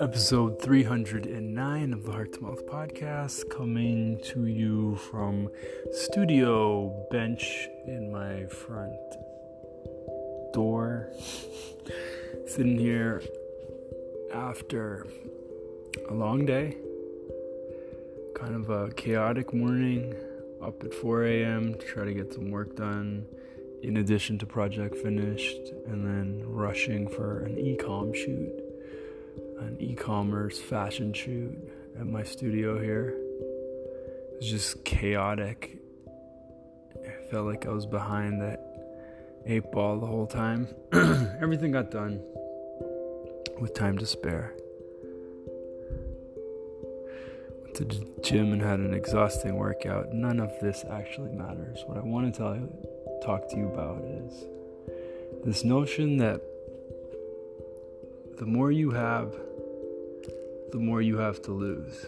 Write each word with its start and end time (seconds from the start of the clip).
episode 0.00 0.62
309 0.62 1.92
of 1.92 2.04
the 2.04 2.12
Heart 2.12 2.32
to 2.32 2.40
Mouth 2.40 2.64
podcast, 2.64 3.50
coming 3.50 4.18
to 4.24 4.46
you 4.46 4.96
from 4.96 5.50
studio 5.92 7.06
bench 7.10 7.68
in 7.86 8.10
my 8.10 8.46
front 8.46 8.98
door. 10.54 11.10
Sitting 12.46 12.78
here 12.78 13.22
after 14.32 15.06
a 16.08 16.14
long 16.14 16.46
day, 16.46 16.78
kind 18.34 18.54
of 18.54 18.70
a 18.70 18.90
chaotic 18.92 19.52
morning, 19.52 20.14
up 20.62 20.82
at 20.82 20.94
4 20.94 21.24
a.m. 21.26 21.74
to 21.74 21.86
try 21.86 22.06
to 22.06 22.14
get 22.14 22.32
some 22.32 22.50
work 22.50 22.74
done, 22.74 23.26
in 23.82 23.98
addition 23.98 24.38
to 24.38 24.46
project 24.46 24.96
finished, 24.96 25.74
and 25.86 26.06
then 26.06 26.42
rushing 26.46 27.06
for 27.06 27.40
an 27.40 27.58
e-com 27.58 28.14
shoot 28.14 28.59
an 29.60 29.76
e-commerce 29.80 30.58
fashion 30.58 31.12
shoot 31.12 31.56
at 31.98 32.06
my 32.06 32.22
studio 32.22 32.80
here. 32.80 33.14
It 33.16 34.36
was 34.36 34.50
just 34.50 34.84
chaotic. 34.84 35.78
I 36.96 37.30
felt 37.30 37.46
like 37.46 37.66
I 37.66 37.70
was 37.70 37.86
behind 37.86 38.40
that 38.40 38.60
eight 39.46 39.70
ball 39.70 40.00
the 40.00 40.06
whole 40.06 40.26
time. 40.26 40.68
Everything 40.92 41.72
got 41.72 41.90
done 41.90 42.22
with 43.60 43.74
time 43.74 43.98
to 43.98 44.06
spare. 44.06 44.54
Went 47.62 47.74
to 47.76 47.84
the 47.84 48.06
gym 48.22 48.52
and 48.52 48.62
had 48.62 48.78
an 48.80 48.94
exhausting 48.94 49.56
workout. 49.56 50.12
None 50.12 50.40
of 50.40 50.52
this 50.60 50.84
actually 50.90 51.32
matters. 51.32 51.82
What 51.86 51.98
I 51.98 52.00
want 52.00 52.32
to 52.32 52.38
tell 52.38 52.54
you, 52.54 52.70
talk 53.22 53.48
to 53.50 53.56
you 53.56 53.68
about 53.68 54.04
is 54.04 54.44
this 55.44 55.64
notion 55.64 56.16
that 56.18 56.42
the 58.40 58.46
more 58.46 58.72
you 58.72 58.90
have, 58.90 59.34
the 60.72 60.78
more 60.78 61.02
you 61.02 61.18
have 61.18 61.42
to 61.42 61.52
lose. 61.52 62.06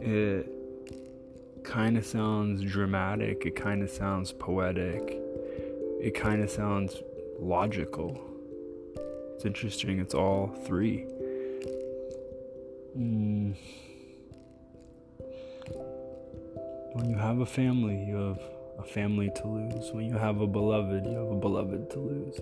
It 0.00 0.48
kind 1.64 1.98
of 1.98 2.06
sounds 2.06 2.62
dramatic, 2.62 3.44
it 3.44 3.56
kind 3.56 3.82
of 3.82 3.90
sounds 3.90 4.30
poetic, 4.30 5.20
it 6.00 6.14
kind 6.14 6.44
of 6.44 6.48
sounds 6.48 7.02
logical. 7.40 8.16
It's 9.34 9.44
interesting, 9.44 9.98
it's 9.98 10.14
all 10.14 10.46
three. 10.64 11.04
Mm. 12.96 13.56
When 16.92 17.10
you 17.10 17.16
have 17.16 17.40
a 17.40 17.46
family, 17.46 18.04
you 18.04 18.14
have 18.14 18.40
a 18.78 18.84
family 18.84 19.32
to 19.34 19.48
lose. 19.48 19.90
When 19.90 20.04
you 20.04 20.16
have 20.16 20.40
a 20.40 20.46
beloved, 20.46 21.04
you 21.04 21.16
have 21.16 21.32
a 21.32 21.40
beloved 21.40 21.90
to 21.90 21.98
lose 21.98 22.38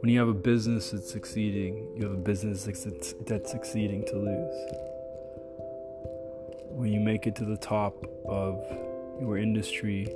when 0.00 0.10
you 0.10 0.18
have 0.18 0.28
a 0.28 0.34
business 0.34 0.90
that's 0.90 1.10
succeeding, 1.10 1.94
you 1.94 2.04
have 2.04 2.12
a 2.12 2.16
business 2.16 2.64
that's, 2.64 3.14
succeeding 3.50 4.02
to 4.06 4.16
lose. 4.16 4.72
When 6.70 6.90
you 6.90 7.00
make 7.00 7.26
it 7.26 7.36
to 7.36 7.44
the 7.44 7.58
top 7.58 8.06
of 8.26 8.64
your 9.20 9.36
industry, 9.36 10.08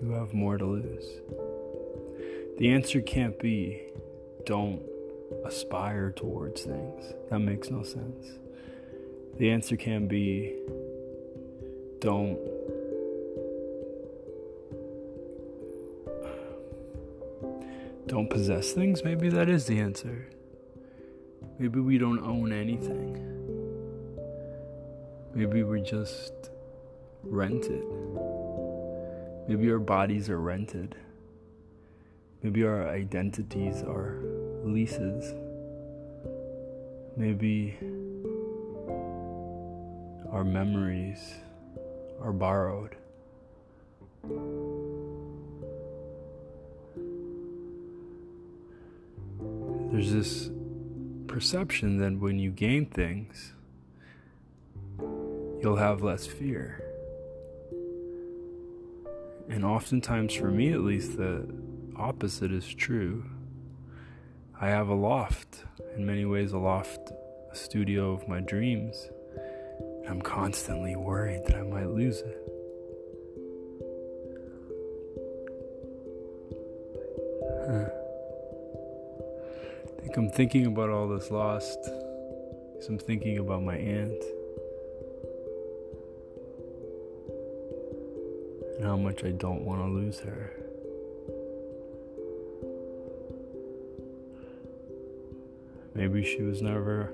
you 0.00 0.10
have 0.12 0.32
more 0.32 0.58
to 0.58 0.64
lose. 0.64 1.06
The 2.58 2.72
answer 2.72 3.00
can't 3.00 3.36
be 3.38 3.82
don't 4.46 4.82
aspire 5.44 6.12
towards 6.12 6.62
things. 6.62 7.12
That 7.30 7.40
makes 7.40 7.68
no 7.68 7.82
sense. 7.82 8.38
The 9.38 9.50
answer 9.50 9.76
can 9.76 10.06
be 10.06 10.54
don't 11.98 12.38
don't 18.08 18.30
possess 18.30 18.72
things, 18.72 19.04
maybe 19.04 19.28
that 19.28 19.48
is 19.48 19.66
the 19.66 19.78
answer. 19.78 20.30
Maybe 21.58 21.78
we 21.78 21.98
don't 21.98 22.24
own 22.24 22.52
anything. 22.52 23.12
Maybe 25.34 25.62
we're 25.62 25.84
just 25.84 26.32
rented. 27.22 27.84
Maybe 29.46 29.70
our 29.70 29.78
bodies 29.78 30.30
are 30.30 30.40
rented. 30.40 30.96
Maybe 32.42 32.64
our 32.64 32.88
identities 32.88 33.82
are 33.82 34.18
leases. 34.64 35.34
Maybe 37.16 37.76
our 40.32 40.44
memories 40.44 41.34
are 42.22 42.32
borrowed. 42.32 42.96
There's 49.90 50.12
this 50.12 50.50
perception 51.26 51.98
that 51.98 52.18
when 52.18 52.38
you 52.38 52.50
gain 52.50 52.86
things, 52.86 53.54
you'll 55.62 55.76
have 55.76 56.02
less 56.02 56.26
fear. 56.26 56.84
And 59.48 59.64
oftentimes, 59.64 60.34
for 60.34 60.50
me 60.50 60.72
at 60.72 60.80
least, 60.80 61.16
the 61.16 61.48
opposite 61.96 62.52
is 62.52 62.66
true. 62.66 63.24
I 64.60 64.68
have 64.68 64.88
a 64.88 64.94
loft, 64.94 65.64
in 65.96 66.04
many 66.04 66.26
ways, 66.26 66.52
a 66.52 66.58
loft, 66.58 67.10
a 67.50 67.56
studio 67.56 68.12
of 68.12 68.28
my 68.28 68.40
dreams. 68.40 69.08
I'm 70.08 70.20
constantly 70.20 70.96
worried 70.96 71.44
that 71.46 71.56
I 71.56 71.62
might 71.62 71.88
lose 71.88 72.20
it. 72.20 72.57
I'm 80.16 80.30
thinking 80.30 80.66
about 80.66 80.90
all 80.90 81.08
this 81.08 81.30
lost. 81.30 81.78
I'm 82.88 82.98
thinking 82.98 83.38
about 83.38 83.62
my 83.62 83.76
aunt. 83.76 84.24
And 88.76 88.84
how 88.84 88.96
much 88.96 89.24
I 89.24 89.32
don't 89.32 89.62
want 89.62 89.80
to 89.82 89.88
lose 89.88 90.20
her. 90.20 90.52
Maybe 95.94 96.24
she 96.24 96.42
was 96.42 96.62
never, 96.62 97.12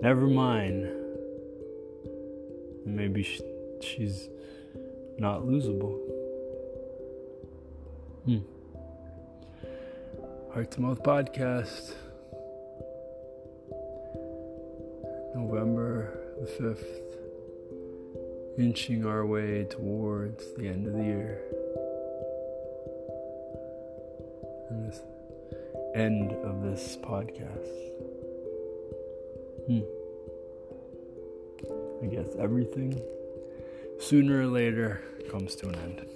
never 0.00 0.26
mine. 0.26 0.84
And 2.86 2.96
maybe 2.96 3.22
she, 3.22 3.42
she's 3.80 4.28
not 5.18 5.42
losable. 5.42 5.98
Hmm. 8.24 8.38
Heart 10.54 10.70
to 10.70 10.80
Mouth 10.82 11.02
Podcast, 11.02 11.94
November 15.34 16.16
the 16.40 16.46
5th, 16.46 16.86
inching 18.56 19.04
our 19.04 19.26
way 19.26 19.64
towards 19.64 20.54
the 20.54 20.68
end 20.68 20.86
of 20.86 20.92
the 20.92 21.02
year. 21.02 21.40
And 24.70 24.92
this 24.92 25.00
end 25.96 26.30
of 26.44 26.62
this 26.62 26.98
podcast. 27.02 27.66
Hmm. 29.66 29.82
I 32.00 32.06
guess 32.14 32.32
everything 32.38 33.02
sooner 33.98 34.42
or 34.42 34.46
later 34.46 35.02
comes 35.28 35.56
to 35.56 35.70
an 35.70 35.74
end. 35.74 36.06